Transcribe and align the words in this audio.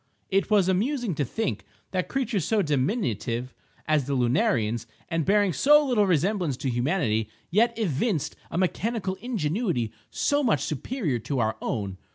It 0.31 0.49
was 0.49 0.67
amusing 0.67 1.13
to 1.13 1.23
think 1.23 1.63
that 1.91 2.09
creatures 2.09 2.43
so 2.43 2.63
diminutive 2.63 3.53
as 3.87 4.05
the 4.07 4.15
lunarians, 4.15 4.87
and 5.09 5.25
bearing 5.27 5.53
so 5.53 5.85
little 5.85 6.07
resemblance 6.07 6.57
to 6.57 6.71
humanity, 6.71 7.29
yet 7.51 7.77
evinced 7.77 8.35
a 8.49 8.57
mechanical 8.57 9.13
ingenuity 9.21 9.91
so 10.09 10.41
much 10.41 10.63
superior 10.63 11.19
to 11.19 11.37
our 11.37 11.55
own. 11.61 11.99